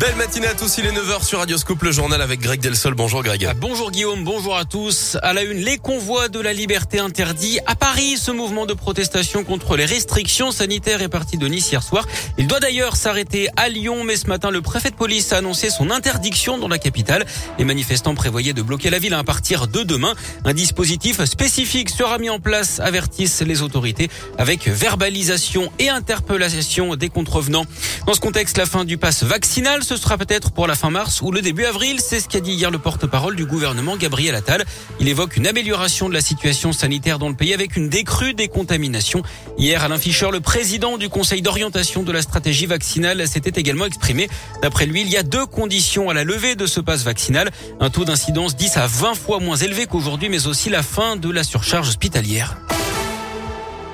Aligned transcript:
Belle 0.00 0.16
matinée 0.16 0.46
à 0.46 0.54
tous, 0.54 0.78
il 0.78 0.86
est 0.86 0.92
9h 0.92 1.22
sur 1.26 1.40
Radioscope, 1.40 1.82
le 1.82 1.92
journal 1.92 2.22
avec 2.22 2.40
Greg 2.40 2.58
Delsol. 2.58 2.94
Bonjour 2.94 3.22
Greg. 3.22 3.44
Ah, 3.44 3.52
bonjour 3.52 3.90
Guillaume, 3.90 4.24
bonjour 4.24 4.56
à 4.56 4.64
tous. 4.64 5.18
À 5.22 5.34
la 5.34 5.42
une, 5.42 5.58
les 5.58 5.76
convois 5.76 6.28
de 6.28 6.40
la 6.40 6.54
liberté 6.54 6.98
interdits. 6.98 7.58
À 7.66 7.74
Paris, 7.74 8.16
ce 8.16 8.30
mouvement 8.30 8.64
de 8.64 8.72
protestation 8.72 9.44
contre 9.44 9.76
les 9.76 9.84
restrictions 9.84 10.52
sanitaires 10.52 11.02
est 11.02 11.10
parti 11.10 11.36
de 11.36 11.46
Nice 11.46 11.70
hier 11.70 11.82
soir. 11.82 12.06
Il 12.38 12.46
doit 12.46 12.60
d'ailleurs 12.60 12.96
s'arrêter 12.96 13.48
à 13.58 13.68
Lyon, 13.68 14.02
mais 14.04 14.16
ce 14.16 14.26
matin, 14.26 14.50
le 14.50 14.62
préfet 14.62 14.90
de 14.90 14.96
police 14.96 15.34
a 15.34 15.36
annoncé 15.36 15.68
son 15.68 15.90
interdiction 15.90 16.56
dans 16.56 16.68
la 16.68 16.78
capitale. 16.78 17.26
Les 17.58 17.66
manifestants 17.66 18.14
prévoyaient 18.14 18.54
de 18.54 18.62
bloquer 18.62 18.88
la 18.88 19.00
ville 19.00 19.12
à 19.12 19.22
partir 19.22 19.68
de 19.68 19.82
demain. 19.82 20.14
Un 20.46 20.54
dispositif 20.54 21.22
spécifique 21.26 21.90
sera 21.90 22.16
mis 22.16 22.30
en 22.30 22.40
place, 22.40 22.80
avertissent 22.80 23.42
les 23.42 23.60
autorités, 23.60 24.08
avec 24.38 24.66
verbalisation 24.66 25.70
et 25.78 25.90
interpellation 25.90 26.96
des 26.96 27.10
contrevenants. 27.10 27.66
Dans 28.06 28.14
ce 28.14 28.20
contexte, 28.20 28.56
la 28.56 28.64
fin 28.64 28.86
du 28.86 28.96
pass 28.96 29.24
vaccinal 29.24 29.84
ce 29.90 29.96
sera 29.96 30.16
peut-être 30.16 30.52
pour 30.52 30.68
la 30.68 30.76
fin 30.76 30.88
mars 30.88 31.20
ou 31.20 31.32
le 31.32 31.42
début 31.42 31.64
avril. 31.64 31.98
C'est 31.98 32.20
ce 32.20 32.28
qu'a 32.28 32.38
dit 32.38 32.52
hier 32.52 32.70
le 32.70 32.78
porte-parole 32.78 33.34
du 33.34 33.44
gouvernement, 33.44 33.96
Gabriel 33.96 34.36
Attal. 34.36 34.64
Il 35.00 35.08
évoque 35.08 35.36
une 35.36 35.48
amélioration 35.48 36.08
de 36.08 36.14
la 36.14 36.20
situation 36.20 36.72
sanitaire 36.72 37.18
dans 37.18 37.28
le 37.28 37.34
pays 37.34 37.52
avec 37.52 37.76
une 37.76 37.88
décrue 37.88 38.32
des 38.32 38.46
contaminations. 38.46 39.24
Hier, 39.58 39.82
Alain 39.82 39.98
Fischer, 39.98 40.28
le 40.30 40.38
président 40.38 40.96
du 40.96 41.08
conseil 41.08 41.42
d'orientation 41.42 42.04
de 42.04 42.12
la 42.12 42.22
stratégie 42.22 42.66
vaccinale, 42.66 43.26
s'était 43.26 43.58
également 43.58 43.86
exprimé. 43.86 44.28
D'après 44.62 44.86
lui, 44.86 45.00
il 45.00 45.08
y 45.08 45.16
a 45.16 45.24
deux 45.24 45.46
conditions 45.46 46.08
à 46.08 46.14
la 46.14 46.22
levée 46.22 46.54
de 46.54 46.66
ce 46.66 46.78
passe 46.78 47.02
vaccinal. 47.02 47.50
Un 47.80 47.90
taux 47.90 48.04
d'incidence 48.04 48.54
10 48.54 48.76
à 48.76 48.86
20 48.86 49.14
fois 49.16 49.40
moins 49.40 49.56
élevé 49.56 49.86
qu'aujourd'hui, 49.86 50.28
mais 50.28 50.46
aussi 50.46 50.70
la 50.70 50.84
fin 50.84 51.16
de 51.16 51.30
la 51.32 51.42
surcharge 51.42 51.88
hospitalière. 51.88 52.58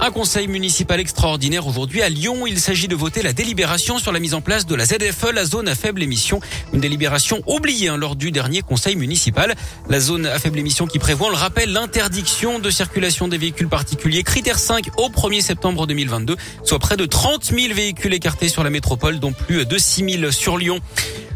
Un 0.00 0.12
conseil 0.12 0.46
municipal 0.46 1.00
extraordinaire 1.00 1.66
aujourd'hui 1.66 2.02
à 2.02 2.08
Lyon. 2.08 2.46
Il 2.46 2.60
s'agit 2.60 2.86
de 2.86 2.94
voter 2.94 3.20
la 3.20 3.32
délibération 3.32 3.98
sur 3.98 4.12
la 4.12 4.20
mise 4.20 4.32
en 4.32 4.40
place 4.40 4.64
de 4.64 4.76
la 4.76 4.84
ZFE, 4.84 5.32
la 5.34 5.44
zone 5.44 5.66
à 5.66 5.74
faible 5.74 6.04
émission. 6.04 6.40
Une 6.72 6.80
délibération 6.80 7.42
oubliée 7.48 7.88
hein, 7.88 7.96
lors 7.96 8.14
du 8.14 8.30
dernier 8.30 8.62
conseil 8.62 8.94
municipal. 8.94 9.56
La 9.88 9.98
zone 9.98 10.26
à 10.26 10.38
faible 10.38 10.60
émission 10.60 10.86
qui 10.86 11.00
prévoit, 11.00 11.26
on 11.26 11.30
le 11.30 11.36
rappelle, 11.36 11.72
l'interdiction 11.72 12.60
de 12.60 12.70
circulation 12.70 13.26
des 13.26 13.38
véhicules 13.38 13.68
particuliers. 13.68 14.22
Critère 14.22 14.60
5 14.60 14.90
au 14.98 15.08
1er 15.08 15.40
septembre 15.40 15.88
2022, 15.88 16.36
soit 16.62 16.78
près 16.78 16.96
de 16.96 17.04
30 17.04 17.46
000 17.46 17.74
véhicules 17.74 18.14
écartés 18.14 18.48
sur 18.48 18.62
la 18.62 18.70
métropole, 18.70 19.18
dont 19.18 19.32
plus 19.32 19.66
de 19.66 19.78
6 19.78 20.18
000 20.20 20.30
sur 20.30 20.58
Lyon. 20.58 20.78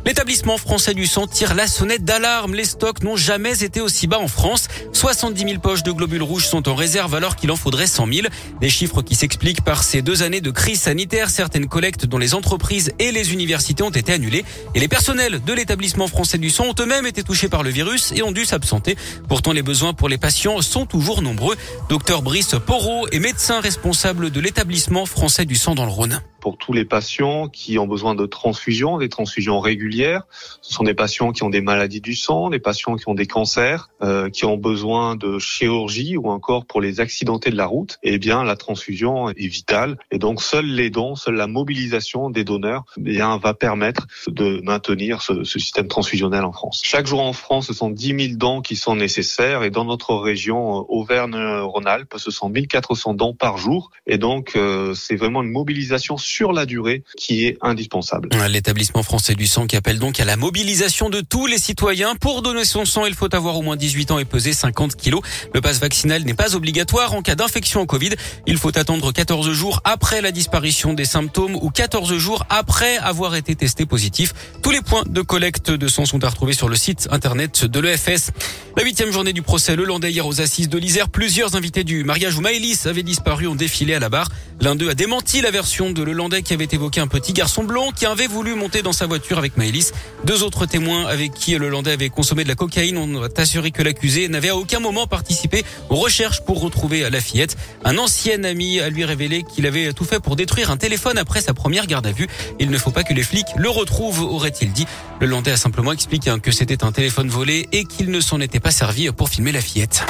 L'établissement 0.04 0.58
français 0.58 0.94
du 0.94 1.06
sang 1.06 1.28
tire 1.28 1.54
la 1.54 1.68
sonnette 1.68 2.04
d'alarme. 2.04 2.54
Les 2.54 2.64
stocks 2.64 3.04
n'ont 3.04 3.16
jamais 3.16 3.62
été 3.62 3.80
aussi 3.80 4.08
bas 4.08 4.18
en 4.18 4.26
France. 4.26 4.66
70 4.92 5.42
000 5.42 5.60
poches 5.60 5.84
de 5.84 5.92
globules 5.92 6.24
rouges 6.24 6.46
sont 6.46 6.68
en 6.68 6.74
réserve 6.74 7.14
alors 7.14 7.36
qu'il 7.36 7.52
en 7.52 7.56
faudrait 7.56 7.86
100 7.86 8.12
000. 8.12 8.26
Des 8.60 8.68
chiffres 8.68 9.02
qui 9.02 9.14
s'expliquent 9.14 9.62
par 9.62 9.84
ces 9.84 10.02
deux 10.02 10.24
années 10.24 10.40
de 10.40 10.50
crise 10.50 10.80
sanitaire. 10.80 11.30
Certaines 11.30 11.68
collectes 11.68 12.04
dont 12.04 12.18
les 12.18 12.34
entreprises 12.34 12.92
et 12.98 13.12
les 13.12 13.32
universités 13.32 13.84
ont 13.84 13.90
été 13.90 14.12
annulées. 14.12 14.44
Et 14.74 14.80
les 14.80 14.88
personnels 14.88 15.40
de 15.44 15.52
l'établissement 15.52 16.08
français 16.08 16.38
du 16.38 16.50
sang 16.50 16.64
ont 16.64 16.74
eux-mêmes 16.80 17.06
été 17.06 17.22
touchés 17.22 17.48
par 17.48 17.62
le 17.62 17.70
virus 17.70 18.12
et 18.16 18.22
ont 18.22 18.32
dû 18.32 18.44
s'absenter. 18.44 18.96
Pourtant, 19.28 19.52
les 19.52 19.62
besoins 19.62 19.94
pour 19.94 20.08
les 20.08 20.18
patients 20.18 20.60
sont 20.62 20.84
toujours 20.84 21.22
nombreux. 21.22 21.56
Docteur 21.88 22.22
Brice 22.22 22.56
Porot 22.66 23.06
est 23.12 23.20
médecin 23.20 23.60
responsable 23.60 24.30
de 24.30 24.40
l'établissement 24.40 25.06
français 25.06 25.44
du 25.44 25.54
sang 25.54 25.76
dans 25.76 25.84
le 25.84 25.92
Rhône 25.92 26.20
pour 26.42 26.58
tous 26.58 26.72
les 26.72 26.84
patients 26.84 27.48
qui 27.48 27.78
ont 27.78 27.86
besoin 27.86 28.16
de 28.16 28.26
transfusions, 28.26 28.98
des 28.98 29.08
transfusions 29.08 29.60
régulières. 29.60 30.24
Ce 30.60 30.74
sont 30.74 30.82
des 30.82 30.92
patients 30.92 31.30
qui 31.30 31.44
ont 31.44 31.50
des 31.50 31.60
maladies 31.60 32.00
du 32.00 32.16
sang, 32.16 32.50
des 32.50 32.58
patients 32.58 32.96
qui 32.96 33.08
ont 33.08 33.14
des 33.14 33.26
cancers, 33.26 33.90
euh, 34.02 34.28
qui 34.28 34.44
ont 34.44 34.56
besoin 34.56 35.14
de 35.14 35.38
chirurgie 35.38 36.16
ou 36.16 36.28
encore 36.28 36.66
pour 36.66 36.80
les 36.80 36.98
accidentés 36.98 37.50
de 37.50 37.56
la 37.56 37.66
route. 37.66 37.98
Eh 38.02 38.18
bien, 38.18 38.42
la 38.42 38.56
transfusion 38.56 39.30
est 39.30 39.46
vitale 39.46 39.98
et 40.10 40.18
donc 40.18 40.42
seuls 40.42 40.66
les 40.66 40.90
dons, 40.90 41.14
seule 41.14 41.36
la 41.36 41.46
mobilisation 41.46 42.28
des 42.28 42.42
donneurs, 42.42 42.84
eh 42.98 43.00
bien, 43.02 43.38
va 43.38 43.54
permettre 43.54 44.08
de 44.26 44.60
maintenir 44.64 45.22
ce, 45.22 45.44
ce 45.44 45.60
système 45.60 45.86
transfusionnel 45.86 46.44
en 46.44 46.52
France. 46.52 46.80
Chaque 46.84 47.06
jour 47.06 47.20
en 47.20 47.32
France, 47.32 47.68
ce 47.68 47.72
sont 47.72 47.88
10 47.88 48.26
000 48.26 48.36
dons 48.36 48.62
qui 48.62 48.74
sont 48.74 48.96
nécessaires 48.96 49.62
et 49.62 49.70
dans 49.70 49.84
notre 49.84 50.16
région 50.16 50.80
euh, 50.80 50.82
Auvergne-Rhône-Alpes, 50.88 52.14
ce 52.16 52.32
sont 52.32 52.48
1400 52.48 53.14
dons 53.14 53.34
par 53.34 53.58
jour 53.58 53.92
et 54.08 54.18
donc 54.18 54.56
euh, 54.56 54.92
c'est 54.94 55.14
vraiment 55.14 55.44
une 55.44 55.52
mobilisation 55.52 56.16
sur 56.32 56.52
la 56.52 56.64
durée 56.64 57.02
qui 57.18 57.46
est 57.46 57.58
indispensable. 57.60 58.30
L'établissement 58.48 59.02
français 59.02 59.34
du 59.34 59.46
sang 59.46 59.66
qui 59.66 59.76
appelle 59.76 59.98
donc 59.98 60.18
à 60.18 60.24
la 60.24 60.36
mobilisation 60.36 61.10
de 61.10 61.20
tous 61.20 61.46
les 61.46 61.58
citoyens. 61.58 62.14
Pour 62.16 62.40
donner 62.40 62.64
son 62.64 62.86
sang, 62.86 63.04
il 63.04 63.14
faut 63.14 63.34
avoir 63.34 63.56
au 63.58 63.62
moins 63.62 63.76
18 63.76 64.12
ans 64.12 64.18
et 64.18 64.24
peser 64.24 64.54
50 64.54 64.96
kilos. 64.96 65.20
Le 65.52 65.60
passe 65.60 65.78
vaccinal 65.78 66.24
n'est 66.24 66.34
pas 66.34 66.56
obligatoire 66.56 67.12
en 67.12 67.20
cas 67.20 67.34
d'infection 67.34 67.82
au 67.82 67.86
Covid. 67.86 68.10
Il 68.46 68.56
faut 68.56 68.76
attendre 68.78 69.12
14 69.12 69.52
jours 69.52 69.80
après 69.84 70.22
la 70.22 70.32
disparition 70.32 70.94
des 70.94 71.04
symptômes 71.04 71.54
ou 71.54 71.68
14 71.68 72.14
jours 72.14 72.46
après 72.48 72.96
avoir 72.96 73.36
été 73.36 73.54
testé 73.54 73.84
positif. 73.84 74.32
Tous 74.62 74.70
les 74.70 74.80
points 74.80 75.04
de 75.06 75.20
collecte 75.20 75.70
de 75.70 75.88
sang 75.88 76.06
sont 76.06 76.24
à 76.24 76.30
retrouver 76.30 76.54
sur 76.54 76.70
le 76.70 76.76
site 76.76 77.08
internet 77.10 77.66
de 77.66 77.78
l'EFS. 77.78 78.30
La 78.74 78.84
huitième 78.84 79.12
journée 79.12 79.34
du 79.34 79.42
procès 79.42 79.76
le 79.76 79.84
Landais 79.84 80.10
hier 80.10 80.26
aux 80.26 80.40
assises 80.40 80.70
de 80.70 80.78
l'Isère. 80.78 81.10
Plusieurs 81.10 81.56
invités 81.56 81.84
du 81.84 82.04
mariage 82.04 82.38
où 82.38 82.40
Maëlys 82.40 82.86
avait 82.86 83.02
disparu 83.02 83.46
ont 83.46 83.54
défilé 83.54 83.92
à 83.92 83.98
la 83.98 84.08
barre. 84.08 84.28
L'un 84.62 84.76
d'eux 84.76 84.88
a 84.88 84.94
démenti 84.94 85.42
la 85.42 85.50
version 85.50 85.90
de 85.90 86.02
Le 86.02 86.40
qui 86.40 86.54
avait 86.54 86.68
évoqué 86.70 87.00
un 87.00 87.06
petit 87.06 87.34
garçon 87.34 87.64
blond 87.64 87.90
qui 87.90 88.06
avait 88.06 88.26
voulu 88.26 88.54
monter 88.54 88.80
dans 88.80 88.94
sa 88.94 89.06
voiture 89.06 89.36
avec 89.36 89.58
Maëlys. 89.58 89.92
Deux 90.24 90.42
autres 90.42 90.64
témoins 90.64 91.04
avec 91.06 91.34
qui 91.34 91.54
le 91.56 91.68
Landais 91.68 91.92
avait 91.92 92.08
consommé 92.08 92.44
de 92.44 92.48
la 92.48 92.54
cocaïne 92.54 92.96
ont 92.96 93.28
assuré 93.36 93.72
que 93.72 93.82
l'accusé 93.82 94.28
n'avait 94.28 94.48
à 94.48 94.56
aucun 94.56 94.80
moment 94.80 95.06
participé 95.06 95.64
aux 95.90 95.96
recherches 95.96 96.40
pour 96.40 96.60
retrouver 96.60 97.10
la 97.10 97.20
fillette. 97.20 97.56
Un 97.84 97.98
ancien 97.98 98.42
ami 98.44 98.80
a 98.80 98.88
lui 98.88 99.04
révélé 99.04 99.42
qu'il 99.42 99.66
avait 99.66 99.92
tout 99.92 100.04
fait 100.04 100.20
pour 100.20 100.36
détruire 100.36 100.70
un 100.70 100.78
téléphone 100.78 101.18
après 101.18 101.42
sa 101.42 101.52
première 101.52 101.86
garde 101.86 102.06
à 102.06 102.12
vue. 102.12 102.28
Il 102.58 102.70
ne 102.70 102.78
faut 102.78 102.92
pas 102.92 103.04
que 103.04 103.12
les 103.12 103.24
flics 103.24 103.48
le 103.56 103.68
retrouvent, 103.68 104.22
aurait-il 104.22 104.72
dit. 104.72 104.86
Le 105.20 105.26
Landais 105.26 105.52
a 105.52 105.56
simplement 105.56 105.92
expliqué 105.92 106.32
que 106.42 106.52
c'était 106.52 106.84
un 106.84 106.92
téléphone 106.92 107.28
volé 107.28 107.68
et 107.72 107.84
qu'il 107.84 108.10
ne 108.10 108.20
s'en 108.20 108.40
était 108.40 108.61
pas 108.62 108.70
servi 108.70 109.10
pour 109.10 109.28
filmer 109.28 109.52
la 109.52 109.60
fillette. 109.60 110.04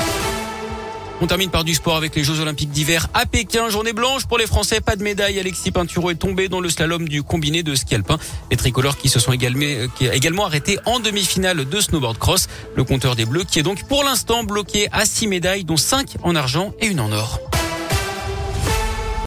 On 1.21 1.27
termine 1.29 1.51
par 1.51 1.63
du 1.63 1.73
sport 1.73 1.97
avec 1.97 2.17
les 2.17 2.25
Jeux 2.25 2.41
Olympiques 2.41 2.71
d'hiver 2.71 3.07
à 3.15 3.27
Pékin. 3.27 3.71
Journée 3.71 3.93
blanche 3.93 4.27
pour 4.27 4.39
les 4.39 4.47
Français. 4.47 4.81
Pas 4.81 4.97
de 4.97 5.05
médaille. 5.05 5.39
Alexis 5.39 5.71
Pinturo 5.71 6.11
est 6.11 6.17
tombé 6.17 6.49
dans 6.49 6.59
le 6.59 6.69
slalom 6.69 7.09
du 7.09 7.23
combiné 7.23 7.63
de 7.63 7.77
ski 7.77 7.95
alpin. 7.95 8.19
Les 8.51 8.57
tricolores 8.57 8.97
qui 8.97 9.09
se 9.09 9.21
sont 9.21 9.31
également, 9.31 10.45
arrêtés 10.45 10.81
en 10.85 10.99
demi-finale 10.99 11.69
de 11.69 11.81
snowboard 11.81 12.19
cross. 12.19 12.49
Le 12.75 12.83
compteur 12.83 13.15
des 13.15 13.25
Bleus 13.25 13.45
qui 13.45 13.61
est 13.61 13.63
donc 13.63 13.87
pour 13.87 14.03
l'instant 14.03 14.43
bloqué 14.43 14.89
à 14.91 15.05
6 15.05 15.29
médailles, 15.29 15.63
dont 15.63 15.77
5 15.77 16.17
en 16.25 16.35
argent 16.35 16.75
et 16.81 16.87
une 16.87 16.99
en 16.99 17.13
or. 17.13 17.39